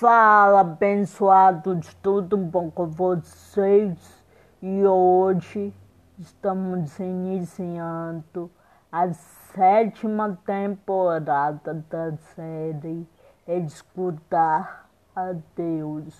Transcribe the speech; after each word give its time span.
Fala, 0.00 0.60
abençoados, 0.60 1.92
tudo 2.02 2.34
bom 2.34 2.70
com 2.70 2.86
vocês? 2.86 4.24
E 4.62 4.86
hoje 4.86 5.74
estamos 6.18 6.98
iniciando 6.98 8.50
a 8.90 9.12
sétima 9.12 10.38
temporada 10.46 11.84
da 11.90 12.16
série 12.34 13.06
Escutar 13.46 14.88
a 15.14 15.34
Deus. 15.54 16.18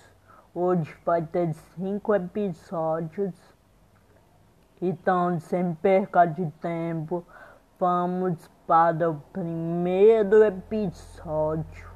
Hoje 0.53 0.95
vai 1.03 1.23
ter 1.23 1.51
cinco 1.75 2.13
episódios. 2.13 3.33
Então, 4.79 5.39
sem 5.39 5.73
perca 5.73 6.27
de 6.27 6.45
tempo, 6.61 7.25
vamos 7.79 8.47
para 8.67 9.09
o 9.09 9.15
primeiro 9.33 10.43
episódio. 10.43 11.89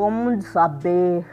Como 0.00 0.40
saber 0.40 1.26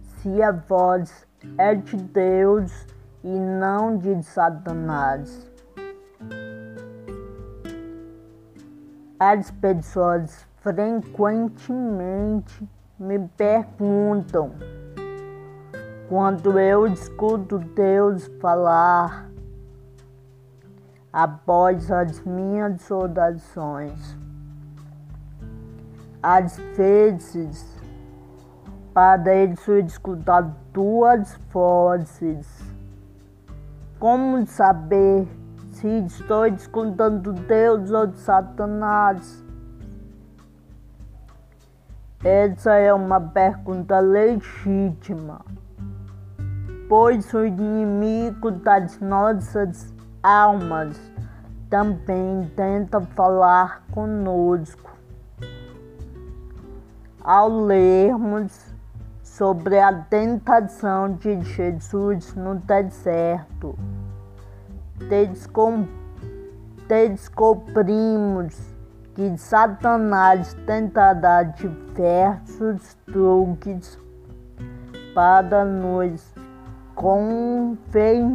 se 0.00 0.42
a 0.42 0.50
voz 0.50 1.26
é 1.58 1.74
de 1.74 1.98
Deus 1.98 2.86
e 3.22 3.28
não 3.28 3.98
de 3.98 4.22
Satanás? 4.22 5.46
As 9.20 9.50
pessoas 9.50 10.46
frequentemente 10.62 12.66
me 12.98 13.18
perguntam 13.36 14.52
quando 16.08 16.58
eu 16.58 16.86
escuto 16.86 17.58
Deus 17.58 18.28
falar 18.40 19.28
após 21.12 21.92
as 21.92 22.22
minhas 22.22 22.90
orações. 22.90 24.16
Às 26.22 26.56
vezes, 26.74 27.75
pareço 28.96 29.74
escutar 29.74 30.40
duas 30.72 31.38
vozes. 31.52 32.48
Como 33.98 34.46
saber 34.46 35.28
se 35.72 35.86
estou 36.06 36.46
escutando 36.46 37.34
Deus 37.34 37.90
ou 37.90 38.10
Satanás? 38.14 39.44
Essa 42.24 42.72
é 42.76 42.90
uma 42.94 43.20
pergunta 43.20 44.00
legítima, 44.00 45.42
pois 46.88 47.34
o 47.34 47.44
inimigo 47.44 48.50
das 48.50 48.98
nossas 48.98 49.92
almas 50.22 50.98
também 51.68 52.50
tenta 52.56 52.98
falar 53.02 53.82
conosco. 53.92 54.96
Ao 57.22 57.46
lermos 57.50 58.74
sobre 59.36 59.78
a 59.78 59.92
tentação 59.92 61.12
de 61.12 61.42
Jesus 61.42 62.34
no 62.34 62.54
deserto, 62.54 63.78
descobrimos 66.88 68.56
que 69.14 69.36
Satanás 69.36 70.56
tentará 70.66 71.42
diversos 71.42 72.96
truques 73.04 73.98
para 75.14 75.66
nos 75.66 76.34
convencer 76.94 78.32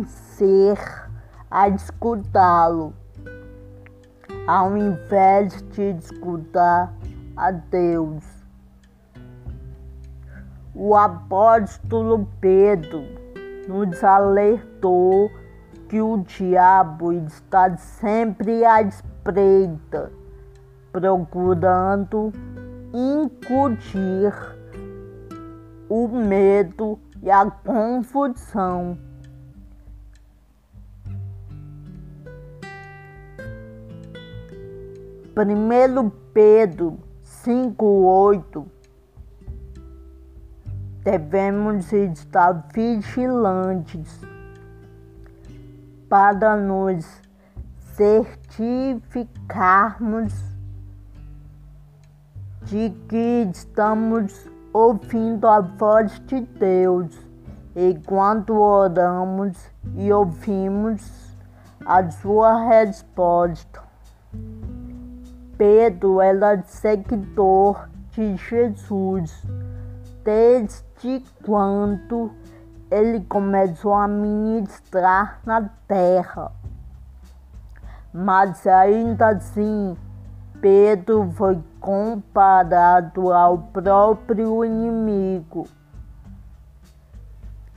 a 1.50 1.68
escutá-lo, 1.68 2.94
ao 4.46 4.78
invés 4.78 5.64
de 5.72 5.98
escutar 5.98 6.94
a 7.36 7.50
Deus. 7.50 8.41
O 10.74 10.96
apóstolo 10.96 12.28
Pedro 12.40 13.04
nos 13.68 14.04
alertou 14.04 15.30
que 15.90 16.02
o 16.02 16.18
diabo 16.20 17.12
está 17.12 17.76
sempre 17.78 18.64
à 18.64 18.82
espreita 18.82 20.12
procurando 20.92 22.32
incutir 22.94 24.34
o 25.90 26.08
medo 26.08 27.00
e 27.22 27.30
a 27.30 27.50
confusão. 27.50 28.98
Primeiro 35.34 36.12
Pedro 36.34 37.00
5:8 37.24 38.66
Devemos 41.04 41.92
estar 41.92 42.68
vigilantes 42.72 44.22
para 46.08 46.56
nos 46.56 47.04
certificarmos 47.96 50.32
de 52.64 52.92
que 53.10 53.50
estamos 53.52 54.48
ouvindo 54.72 55.48
a 55.48 55.62
voz 55.62 56.20
de 56.28 56.42
Deus 56.42 57.20
enquanto 57.76 58.54
oramos 58.54 59.58
e 59.96 60.14
ouvimos 60.14 61.36
a 61.84 62.08
sua 62.12 62.70
resposta. 62.70 63.82
Pedro 65.58 66.22
era 66.22 66.62
seguidor 66.64 67.90
de 68.12 68.38
Jesus 68.38 69.44
desde 70.24 70.91
quando 71.44 72.32
ele 72.90 73.22
começou 73.22 73.94
a 73.94 74.08
ministrar 74.08 75.40
na 75.46 75.70
terra. 75.88 76.52
Mas 78.14 78.68
ainda 78.68 79.30
assim, 79.30 79.98
Pedro 80.60 81.32
foi 81.32 81.60
comparado 81.80 83.32
ao 83.32 83.58
próprio 83.58 84.66
inimigo. 84.66 85.68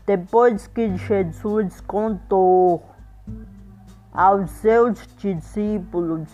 Depois 0.05 0.67
que 0.67 0.97
Jesus 0.97 1.81
contou 1.81 2.85
aos 4.13 4.51
seus 4.51 5.07
discípulos 5.17 6.29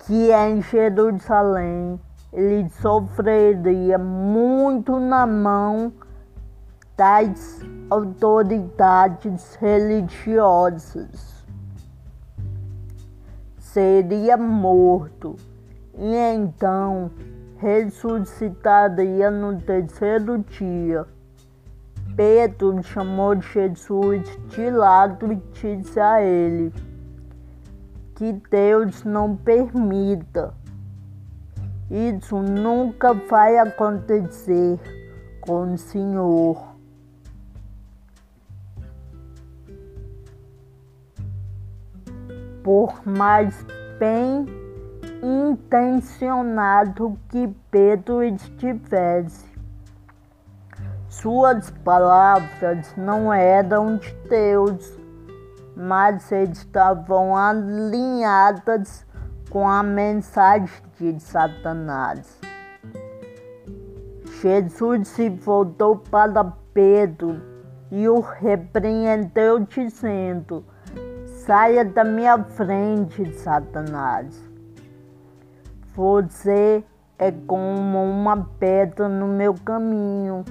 que 0.00 0.32
em 0.32 0.60
Jerusalém 0.60 2.00
ele 2.34 2.68
sofreria 2.68 3.96
muito 3.96 4.98
na 4.98 5.26
mão 5.26 5.92
das 6.96 7.60
autoridades 7.88 9.54
religiosas 9.54 11.34
seria 13.74 14.36
morto 14.36 15.34
e 15.98 16.14
então 16.14 17.10
ressuscitaria 17.56 19.32
no 19.32 19.60
terceiro 19.60 20.38
dia. 20.38 21.04
Pedro 22.14 22.80
chamou 22.84 23.34
Jesus 23.40 24.22
de 24.48 24.70
lado 24.70 25.32
e 25.32 25.42
disse 25.52 25.98
a 25.98 26.22
ele 26.22 26.72
que 28.14 28.32
Deus 28.48 29.02
não 29.02 29.34
permita. 29.34 30.54
Isso 31.90 32.38
nunca 32.38 33.12
vai 33.12 33.58
acontecer 33.58 34.78
com 35.40 35.74
o 35.74 35.78
Senhor. 35.78 36.74
por 42.64 43.06
mais 43.06 43.54
bem 43.98 44.46
intencionado 45.22 47.16
que 47.28 47.54
Pedro 47.70 48.24
estivesse. 48.24 49.44
Suas 51.08 51.70
palavras 51.70 52.94
não 52.96 53.32
eram 53.32 53.98
de 53.98 54.12
Deus, 54.28 54.98
mas 55.76 56.32
estavam 56.32 57.36
alinhadas 57.36 59.06
com 59.54 59.68
a 59.68 59.84
mensagem 59.84 60.68
de 60.98 61.22
Satanás. 61.22 62.40
Jesus 64.42 65.06
se 65.06 65.28
voltou 65.28 65.96
para 65.96 66.42
Pedro 66.74 67.40
e 67.88 68.08
o 68.08 68.18
repreendeu, 68.18 69.60
dizendo: 69.60 70.64
Saia 71.24 71.84
da 71.84 72.02
minha 72.02 72.36
frente, 72.42 73.32
Satanás. 73.34 74.42
Você 75.94 76.82
é 77.16 77.30
como 77.46 78.02
uma 78.02 78.48
pedra 78.58 79.08
no 79.08 79.28
meu 79.28 79.54
caminho. 79.54 80.44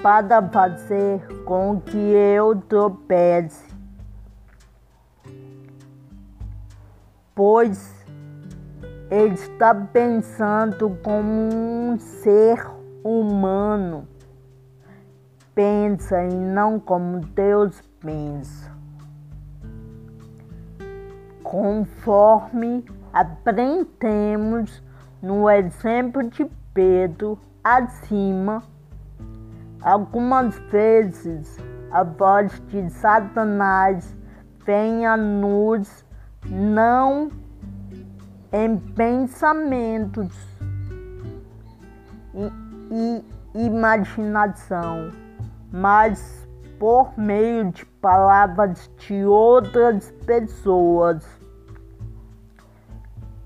para 0.00 0.40
fazer 0.50 1.20
com 1.44 1.80
que 1.80 1.96
eu 1.96 2.54
tropece. 2.68 3.67
Pois 7.38 8.04
ele 9.08 9.34
está 9.34 9.72
pensando 9.72 10.90
como 11.04 11.30
um 11.30 11.96
ser 11.96 12.66
humano 13.04 14.08
pensa 15.54 16.20
e 16.24 16.34
não 16.34 16.80
como 16.80 17.20
Deus 17.20 17.80
pensa. 18.00 18.72
Conforme 21.44 22.84
aprendemos 23.12 24.82
no 25.22 25.48
exemplo 25.48 26.24
de 26.28 26.44
Pedro 26.74 27.38
acima, 27.62 28.64
algumas 29.80 30.58
vezes 30.72 31.56
a 31.92 32.02
voz 32.02 32.60
de 32.66 32.90
Satanás 32.90 34.16
vem 34.66 35.06
a 35.06 35.16
nos 35.16 36.07
não 36.50 37.30
em 38.52 38.76
pensamentos 38.78 40.34
e, 42.90 43.24
imaginação, 43.54 45.10
mas 45.70 46.48
por 46.78 47.12
meio 47.18 47.70
de 47.72 47.84
palavras 47.84 48.90
de 48.98 49.24
outras 49.24 50.10
pessoas, 50.24 51.26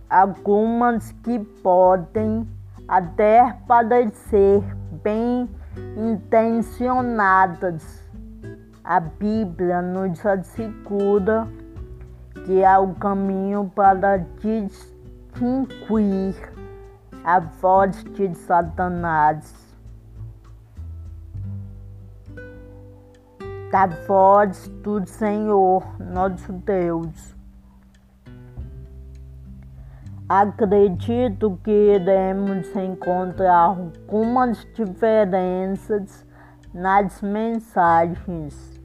algumas 0.09 1.11
que 1.25 1.41
podem 1.63 2.49
até 2.87 3.57
parecer 3.67 4.63
bem 5.03 5.51
intencionadas. 5.97 8.01
A 8.85 9.01
Bíblia 9.01 9.81
nos 9.81 10.27
assegura 10.27 11.49
que 12.45 12.65
há 12.65 12.79
o 12.81 12.95
caminho 12.95 13.71
para 13.75 14.19
distinguir 14.41 14.93
a 17.25 17.39
voz 17.39 18.03
de 18.05 18.35
Satanás 18.35 19.73
da 23.73 23.87
voz 23.87 24.69
do 24.83 25.07
Senhor 25.07 25.83
nosso 25.99 26.53
Deus. 26.53 27.35
Acredito 30.29 31.59
que 31.65 31.71
iremos 31.71 32.77
encontrar 32.77 33.55
algumas 33.55 34.59
diferenças 34.75 36.27
nas 36.75 37.23
mensagens. 37.23 38.79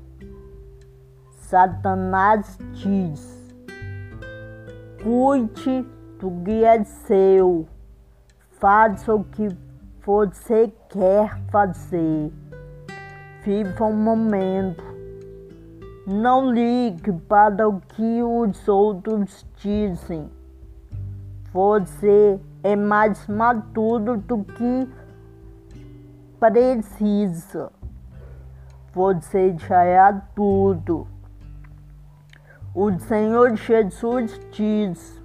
Satanás 1.36 2.58
diz: 2.72 3.37
cuide 5.02 5.86
do 6.20 6.32
que 6.44 6.64
é 6.64 6.84
seu, 6.84 7.68
faça 8.60 9.14
o 9.14 9.24
que 9.24 9.50
você 10.06 10.74
quer 10.90 11.38
fazer, 11.52 12.32
viva 13.44 13.86
o 13.86 13.94
momento, 13.94 14.84
não 16.06 16.52
ligue 16.52 17.12
para 17.12 17.68
o 17.68 17.82
que 17.82 18.24
os 18.24 18.68
outros 18.68 19.46
dizem. 19.58 20.30
Você 21.52 22.40
é 22.64 22.76
mais 22.76 23.28
maduro 23.28 24.18
do 24.18 24.44
que 24.44 24.90
precisa. 26.40 27.72
Você 28.94 29.56
já 29.58 29.84
é 29.84 29.98
adulto. 30.00 31.08
O 32.80 32.92
Senhor 33.00 33.56
Jesus 33.56 34.40
diz: 34.52 35.20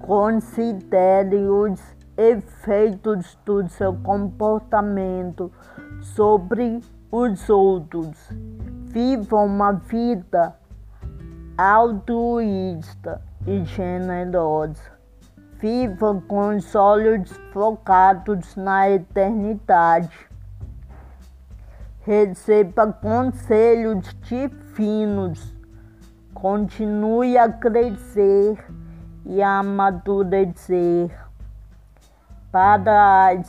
considere 0.00 1.46
os 1.46 1.78
efeitos 2.16 3.38
do 3.44 3.68
seu 3.68 3.92
comportamento 3.92 5.52
sobre 6.00 6.80
os 7.12 7.50
outros. 7.50 8.16
Viva 8.86 9.36
uma 9.36 9.72
vida 9.72 10.56
altruísta 11.58 13.20
e 13.46 13.62
generosa. 13.66 14.90
Viva 15.58 16.18
com 16.26 16.56
os 16.56 16.74
olhos 16.74 17.30
focados 17.52 18.56
na 18.56 18.88
eternidade. 18.88 20.30
Receba 22.00 22.90
conselhos 22.90 24.16
divinos 24.22 25.57
continue 26.40 27.36
a 27.36 27.48
crescer 27.48 28.64
e 29.26 29.42
a 29.42 29.58
amadurecer 29.58 31.10
para, 32.52 33.42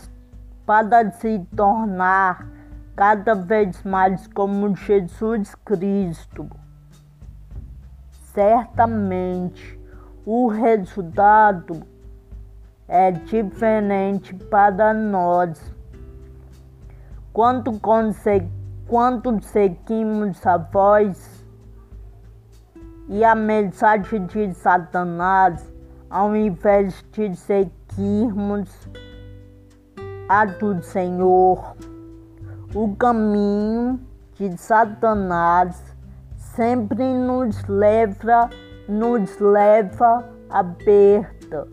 para 0.65 1.12
se 1.12 1.38
tornar 1.56 2.47
cada 2.95 3.36
vez 3.36 3.83
mais 3.83 4.25
como 4.25 4.75
Jesus 4.75 5.53
Cristo. 5.63 6.50
Certamente 8.33 9.80
o 10.25 10.47
resultado 10.47 11.83
é 12.88 13.12
diferente 13.12 14.33
para 14.33 14.95
nós. 14.95 15.62
Quando, 17.31 17.80
quando 18.88 19.44
seguimos 19.44 20.45
a 20.47 20.57
voz 20.57 21.38
e 23.10 23.24
a 23.26 23.34
mensagem 23.34 24.28
de 24.28 24.54
Satanás, 24.54 25.74
ao 26.12 26.36
invés 26.36 27.04
de 27.12 27.36
seguirmos 27.36 28.88
a 30.30 30.46
do 30.46 30.80
Senhor, 30.84 31.76
o 32.76 32.96
caminho 32.96 34.00
de 34.36 34.56
Satanás 34.58 35.84
sempre 36.38 37.04
nos 37.04 37.64
leva, 37.68 38.48
nos 38.88 39.40
leva 39.40 40.24
a 40.48 40.64
perda, 40.64 41.68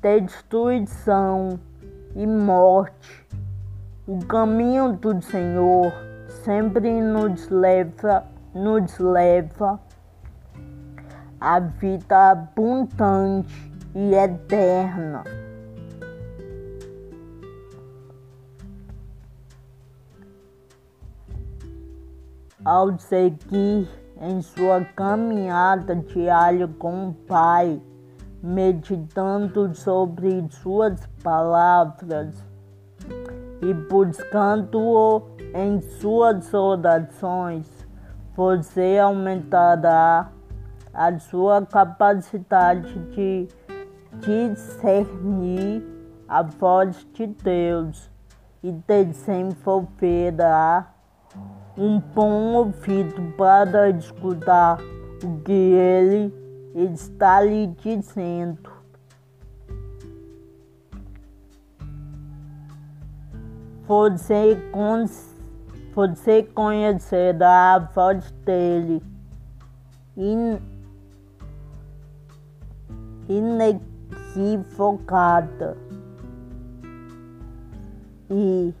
destruição 0.00 1.60
e 2.16 2.26
morte. 2.26 3.26
O 4.06 4.24
caminho 4.24 4.94
do 4.94 5.20
Senhor 5.20 5.92
sempre 6.28 6.98
nos 7.02 7.50
leva 7.50 8.24
nos 8.58 8.98
leva 8.98 9.80
à 11.40 11.60
vida 11.60 12.32
abundante 12.32 13.72
e 13.94 14.14
eterna. 14.14 15.22
Ao 22.64 22.98
seguir 22.98 23.88
em 24.20 24.42
sua 24.42 24.84
caminhada 24.96 25.94
diária 25.94 26.66
com 26.66 27.10
o 27.10 27.14
Pai, 27.14 27.80
meditando 28.42 29.72
sobre 29.74 30.44
suas 30.50 31.06
palavras 31.22 32.34
e 33.62 33.72
buscando-o 33.72 35.22
em 35.54 35.80
suas 35.80 36.52
orações, 36.52 37.77
você 38.38 38.98
aumentará 39.02 40.30
a 40.94 41.18
sua 41.18 41.66
capacidade 41.66 42.96
de 43.10 43.48
discernir 44.20 45.84
a 46.28 46.44
voz 46.44 47.04
de 47.14 47.26
Deus 47.26 48.08
e 48.62 48.70
desenvolverá 48.70 50.94
um 51.76 51.98
bom 51.98 52.54
ouvido 52.54 53.34
para 53.36 53.90
escutar 53.90 54.78
o 55.24 55.40
que 55.40 55.50
Ele 55.50 56.32
está 56.76 57.40
lhe 57.40 57.66
dizendo. 57.66 58.70
Você 63.84 64.56
consegue 64.70 65.37
você 65.98 66.44
conhecerá 66.44 67.74
a 67.74 67.78
voz 67.80 68.30
dele 68.44 69.02
in, 70.16 70.60
inequivocada 73.28 75.76
e 78.30 78.72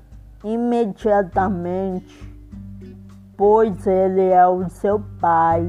imediatamente, 0.44 2.32
pois 3.36 3.84
ele 3.84 4.28
é 4.28 4.46
o 4.46 4.68
seu 4.68 5.02
pai 5.20 5.64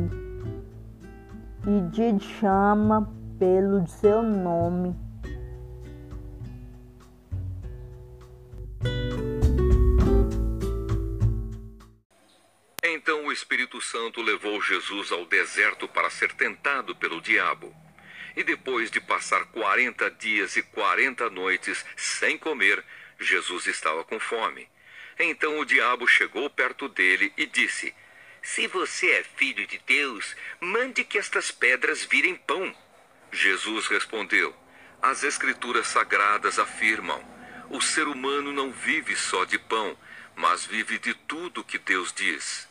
e 1.65 1.81
te 1.89 2.19
chama 2.19 3.09
pelo 3.39 3.87
seu 3.87 4.21
nome. 4.21 4.95
O 13.29 13.31
Espírito 13.31 13.79
Santo 13.79 14.23
levou 14.23 14.59
Jesus 14.59 15.11
ao 15.11 15.23
deserto 15.23 15.87
para 15.87 16.09
ser 16.09 16.33
tentado 16.33 16.95
pelo 16.95 17.21
diabo. 17.21 17.75
E 18.35 18.43
depois 18.43 18.89
de 18.89 18.99
passar 18.99 19.45
quarenta 19.45 20.09
dias 20.09 20.55
e 20.55 20.63
quarenta 20.63 21.29
noites 21.29 21.85
sem 21.95 22.39
comer, 22.39 22.83
Jesus 23.19 23.67
estava 23.67 24.03
com 24.03 24.19
fome. 24.19 24.67
Então 25.19 25.59
o 25.59 25.65
diabo 25.65 26.07
chegou 26.07 26.49
perto 26.49 26.87
dele 26.89 27.31
e 27.37 27.45
disse: 27.45 27.93
Se 28.41 28.65
você 28.65 29.11
é 29.11 29.23
filho 29.23 29.67
de 29.67 29.77
Deus, 29.85 30.35
mande 30.59 31.03
que 31.03 31.19
estas 31.19 31.51
pedras 31.51 32.03
virem 32.03 32.35
pão. 32.35 32.75
Jesus 33.31 33.85
respondeu: 33.87 34.55
As 35.01 35.23
Escrituras 35.23 35.85
sagradas 35.85 36.57
afirmam: 36.57 37.23
o 37.69 37.79
ser 37.79 38.07
humano 38.07 38.51
não 38.51 38.71
vive 38.71 39.15
só 39.15 39.45
de 39.45 39.59
pão, 39.59 39.95
mas 40.35 40.65
vive 40.65 40.97
de 40.97 41.13
tudo 41.13 41.63
que 41.63 41.77
Deus 41.77 42.11
diz. 42.11 42.68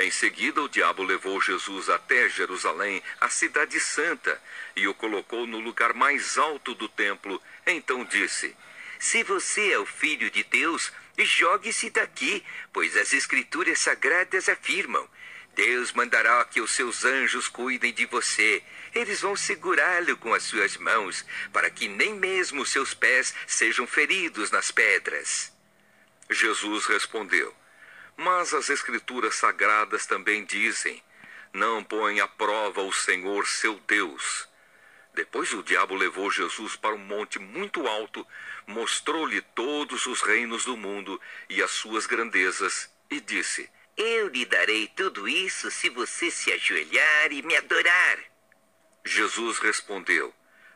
Em 0.00 0.10
seguida, 0.10 0.62
o 0.62 0.68
diabo 0.68 1.02
levou 1.02 1.38
Jesus 1.42 1.90
até 1.90 2.26
Jerusalém, 2.26 3.02
a 3.20 3.28
cidade 3.28 3.78
santa, 3.78 4.42
e 4.74 4.88
o 4.88 4.94
colocou 4.94 5.46
no 5.46 5.60
lugar 5.60 5.92
mais 5.92 6.38
alto 6.38 6.74
do 6.74 6.88
templo. 6.88 7.40
Então 7.66 8.02
disse: 8.06 8.56
Se 8.98 9.22
você 9.22 9.72
é 9.72 9.78
o 9.78 9.84
filho 9.84 10.30
de 10.30 10.42
Deus, 10.44 10.90
jogue-se 11.18 11.90
daqui, 11.90 12.42
pois 12.72 12.96
as 12.96 13.12
Escrituras 13.12 13.78
sagradas 13.78 14.48
afirmam: 14.48 15.06
Deus 15.54 15.92
mandará 15.92 16.42
que 16.46 16.62
os 16.62 16.70
seus 16.70 17.04
anjos 17.04 17.46
cuidem 17.46 17.92
de 17.92 18.06
você. 18.06 18.62
Eles 18.94 19.20
vão 19.20 19.36
segurá-lo 19.36 20.16
com 20.16 20.32
as 20.32 20.44
suas 20.44 20.78
mãos, 20.78 21.26
para 21.52 21.68
que 21.68 21.88
nem 21.88 22.14
mesmo 22.14 22.64
seus 22.64 22.94
pés 22.94 23.34
sejam 23.46 23.86
feridos 23.86 24.50
nas 24.50 24.70
pedras. 24.70 25.52
Jesus 26.30 26.86
respondeu: 26.86 27.59
Mas 28.22 28.52
as 28.52 28.68
Escrituras 28.68 29.36
sagradas 29.36 30.04
também 30.04 30.44
dizem: 30.44 31.02
Não 31.54 31.82
põe 31.82 32.20
à 32.20 32.28
prova 32.28 32.82
o 32.82 32.92
Senhor 32.92 33.46
seu 33.46 33.80
Deus. 33.86 34.46
Depois 35.14 35.54
o 35.54 35.62
diabo 35.62 35.94
levou 35.94 36.30
Jesus 36.30 36.76
para 36.76 36.94
um 36.94 36.98
monte 36.98 37.38
muito 37.38 37.86
alto, 37.86 38.26
mostrou-lhe 38.66 39.40
todos 39.40 40.04
os 40.04 40.20
reinos 40.20 40.66
do 40.66 40.76
mundo 40.76 41.18
e 41.48 41.62
as 41.62 41.70
suas 41.70 42.04
grandezas, 42.04 42.92
e 43.10 43.22
disse: 43.22 43.70
Eu 43.96 44.28
lhe 44.28 44.44
darei 44.44 44.86
tudo 44.88 45.26
isso 45.26 45.70
se 45.70 45.88
você 45.88 46.30
se 46.30 46.52
ajoelhar 46.52 47.32
e 47.32 47.40
me 47.40 47.56
adorar. 47.56 48.18
Jesus 49.02 49.58
respondeu: 49.60 50.30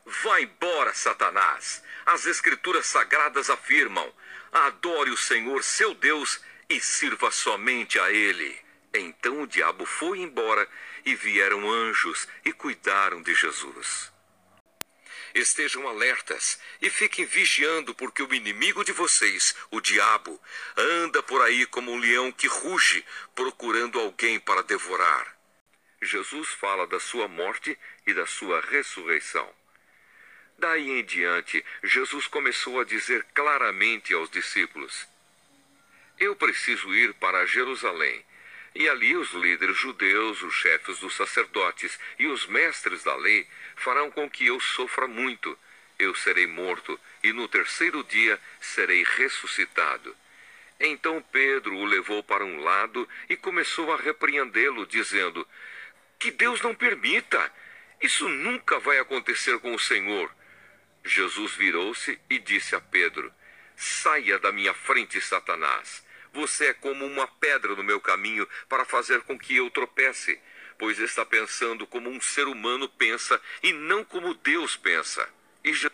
Vá 0.06 0.40
embora, 0.40 0.94
Satanás. 0.94 1.82
As 2.06 2.24
Escrituras 2.24 2.86
sagradas 2.86 3.50
afirmam: 3.50 4.10
Adore 4.50 5.10
o 5.10 5.16
Senhor 5.18 5.62
seu 5.62 5.92
Deus 5.92 6.40
e 6.68 6.80
sirva 6.80 7.30
somente 7.30 7.98
a 7.98 8.10
Ele. 8.10 8.58
Então 8.92 9.42
o 9.42 9.46
diabo 9.46 9.84
foi 9.84 10.20
embora 10.20 10.68
e 11.04 11.14
vieram 11.14 11.70
anjos 11.70 12.28
e 12.44 12.52
cuidaram 12.52 13.22
de 13.22 13.34
Jesus. 13.34 14.12
Estejam 15.34 15.88
alertas 15.88 16.60
e 16.80 16.88
fiquem 16.88 17.24
vigiando, 17.24 17.92
porque 17.92 18.22
o 18.22 18.32
inimigo 18.32 18.84
de 18.84 18.92
vocês, 18.92 19.52
o 19.68 19.80
diabo, 19.80 20.40
anda 20.76 21.24
por 21.24 21.42
aí 21.42 21.66
como 21.66 21.90
um 21.90 21.98
leão 21.98 22.30
que 22.30 22.46
ruge, 22.46 23.04
procurando 23.34 23.98
alguém 23.98 24.38
para 24.38 24.62
devorar. 24.62 25.36
Jesus 26.00 26.50
fala 26.50 26.86
da 26.86 27.00
sua 27.00 27.26
morte 27.26 27.76
e 28.06 28.14
da 28.14 28.26
sua 28.26 28.60
ressurreição. 28.60 29.52
Daí 30.56 31.00
em 31.00 31.04
diante, 31.04 31.64
Jesus 31.82 32.28
começou 32.28 32.78
a 32.78 32.84
dizer 32.84 33.26
claramente 33.34 34.14
aos 34.14 34.30
discípulos: 34.30 35.08
Eu 36.18 36.36
preciso 36.36 36.94
ir 36.94 37.12
para 37.14 37.46
Jerusalém. 37.46 38.24
E 38.74 38.88
ali 38.88 39.16
os 39.16 39.30
líderes 39.32 39.76
judeus, 39.76 40.42
os 40.42 40.54
chefes 40.54 40.98
dos 40.98 41.14
sacerdotes 41.14 41.98
e 42.18 42.26
os 42.26 42.46
mestres 42.46 43.04
da 43.04 43.14
lei 43.14 43.46
farão 43.76 44.10
com 44.10 44.28
que 44.28 44.46
eu 44.46 44.58
sofra 44.58 45.06
muito. 45.06 45.56
Eu 45.98 46.14
serei 46.14 46.46
morto 46.46 46.98
e 47.22 47.32
no 47.32 47.46
terceiro 47.46 48.02
dia 48.02 48.40
serei 48.60 49.04
ressuscitado. 49.04 50.16
Então 50.80 51.22
Pedro 51.30 51.76
o 51.76 51.84
levou 51.84 52.22
para 52.22 52.44
um 52.44 52.62
lado 52.62 53.08
e 53.28 53.36
começou 53.36 53.92
a 53.92 53.96
repreendê-lo, 53.96 54.86
dizendo: 54.86 55.46
Que 56.18 56.30
Deus 56.32 56.60
não 56.60 56.74
permita! 56.74 57.52
Isso 58.02 58.28
nunca 58.28 58.78
vai 58.80 58.98
acontecer 58.98 59.58
com 59.60 59.72
o 59.72 59.78
Senhor. 59.78 60.30
Jesus 61.04 61.52
virou-se 61.52 62.18
e 62.28 62.38
disse 62.40 62.74
a 62.74 62.80
Pedro: 62.80 63.32
Saia 63.76 64.38
da 64.38 64.52
minha 64.52 64.74
frente, 64.74 65.20
Satanás. 65.20 66.04
Você 66.32 66.66
é 66.66 66.74
como 66.74 67.06
uma 67.06 67.26
pedra 67.26 67.74
no 67.74 67.82
meu 67.82 68.00
caminho 68.00 68.48
para 68.68 68.84
fazer 68.84 69.22
com 69.22 69.38
que 69.38 69.56
eu 69.56 69.70
tropece, 69.70 70.40
pois 70.78 70.98
está 70.98 71.24
pensando 71.24 71.86
como 71.86 72.10
um 72.10 72.20
ser 72.20 72.48
humano 72.48 72.88
pensa 72.88 73.40
e 73.62 73.72
não 73.72 74.04
como 74.04 74.34
Deus 74.34 74.76
pensa. 74.76 75.28
E 75.62 75.72
já... 75.72 75.90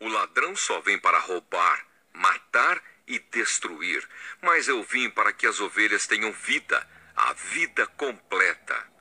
o 0.00 0.08
ladrão 0.08 0.56
só 0.56 0.80
vem 0.80 0.98
para 0.98 1.18
roubar, 1.18 1.86
matar 2.12 2.82
e 3.06 3.18
destruir, 3.18 4.06
mas 4.42 4.66
eu 4.66 4.82
vim 4.82 5.10
para 5.10 5.32
que 5.32 5.46
as 5.46 5.60
ovelhas 5.60 6.06
tenham 6.06 6.32
vida, 6.32 6.88
a 7.14 7.32
vida 7.32 7.86
completa. 7.86 8.93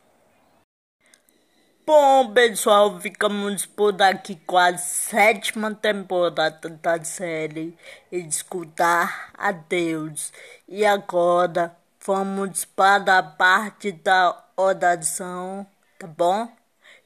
Bom, 1.85 2.33
pessoal, 2.33 2.97
ficamos 3.01 3.65
por 3.65 4.01
aqui 4.01 4.37
com 4.45 4.57
a 4.57 4.77
sétima 4.77 5.75
temporada 5.75 6.69
da 6.69 7.03
série 7.03 7.77
Escutar 8.09 9.31
a 9.33 9.51
Deus. 9.51 10.31
E 10.65 10.85
agora 10.85 11.75
vamos 12.05 12.63
para 12.63 13.17
a 13.17 13.23
parte 13.23 13.91
da 13.91 14.45
oração, 14.55 15.67
tá 15.99 16.07
bom? 16.07 16.49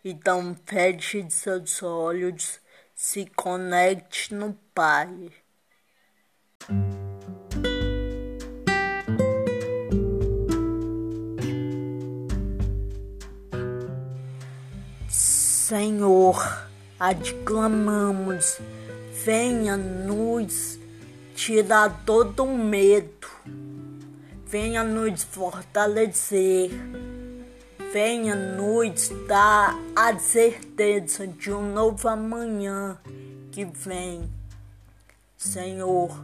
Então 0.05 0.55
feche 0.65 1.27
seus 1.31 1.81
olhos, 1.81 2.59
se 2.93 3.25
conecte 3.35 4.33
no 4.35 4.53
Pai. 4.75 5.31
Senhor, 15.67 16.65
adclamamos, 16.97 18.57
venha 19.25 19.75
nos 19.75 20.79
tirar 21.35 22.05
todo 22.05 22.45
o 22.45 22.57
medo, 22.57 23.27
venha 24.45 24.81
nos 24.85 25.25
fortalecer, 25.25 26.71
venha 27.91 28.33
nos 28.33 29.09
dar 29.27 29.77
a 29.93 30.17
certeza 30.17 31.27
de 31.27 31.51
um 31.51 31.73
novo 31.73 32.07
amanhã 32.07 32.97
que 33.51 33.65
vem. 33.65 34.31
Senhor, 35.35 36.17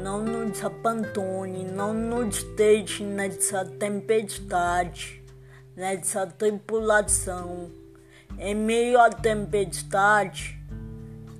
não 0.00 0.22
nos 0.22 0.64
abandone, 0.64 1.64
não 1.64 1.92
nos 1.92 2.44
deixe 2.54 3.02
nessa 3.02 3.64
tempestade, 3.64 5.20
nessa 5.74 6.24
tripulação 6.28 7.82
em 8.38 8.54
meio 8.54 9.00
à 9.00 9.10
tempestade, 9.10 10.58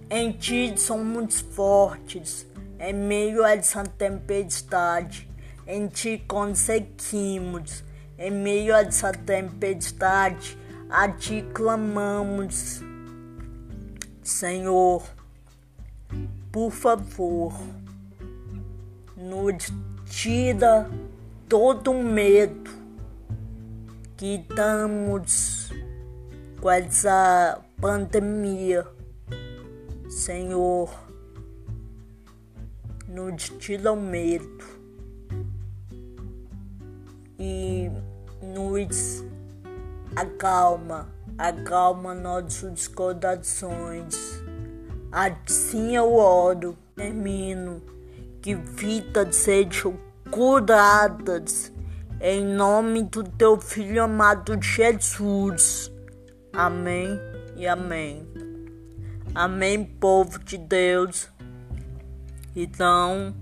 em 0.09 0.33
ti 0.33 0.75
somos 0.77 1.41
fortes. 1.41 2.47
Em 2.79 2.93
meio 2.93 3.45
a 3.45 3.53
essa 3.53 3.83
tempestade, 3.83 5.29
em 5.67 5.89
ti 5.89 6.23
conseguimos. 6.27 7.83
Em 8.19 8.31
meio 8.31 8.75
a 8.75 8.83
essa 8.83 9.13
tempestade, 9.13 10.59
a 10.89 11.09
ti 11.09 11.45
clamamos. 11.53 12.81
Senhor, 14.23 15.03
por 16.53 16.71
favor, 16.71 17.53
nos 19.17 19.73
tira 20.07 20.89
todo 21.49 21.91
o 21.91 22.03
medo 22.03 22.71
que 24.17 24.37
estamos 24.37 25.64
com 26.65 26.71
essa 26.71 27.61
pandemia. 27.79 28.87
Senhor, 30.09 30.89
nos 33.07 33.51
tira 33.59 33.93
o 33.93 34.01
medo 34.01 34.65
e 37.39 37.91
nos 38.43 39.23
acalma, 40.17 41.07
acalma 41.37 42.15
nossos 42.15 42.89
corações. 42.89 44.43
Assim 45.13 45.95
eu 45.95 46.15
oro, 46.15 46.79
termino, 46.97 47.83
que 48.41 48.55
vidas 48.55 49.37
sejam 49.37 49.99
curadas 50.31 51.71
em 52.23 52.43
nome 52.43 53.03
do 53.03 53.23
teu 53.23 53.61
filho 53.61 54.03
amado 54.03 54.59
Jesus. 54.63 55.93
Amém 56.57 57.21
e 57.57 57.67
amém. 57.67 58.27
Amém, 59.35 59.85
povo 59.85 60.39
de 60.39 60.57
Deus. 60.57 61.29
Então, 62.55 63.35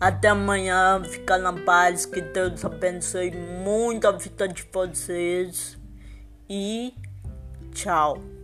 Até 0.00 0.28
amanhã, 0.28 1.02
fica 1.04 1.36
na 1.36 1.52
paz, 1.52 2.06
que 2.06 2.22
Deus 2.22 2.64
abençoe 2.64 3.30
muito 3.32 4.08
a 4.08 4.12
vida 4.12 4.48
de 4.48 4.66
vocês 4.72 5.78
e 6.48 6.94
tchau. 7.74 8.39